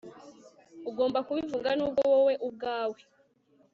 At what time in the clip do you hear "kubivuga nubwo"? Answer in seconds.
1.27-2.01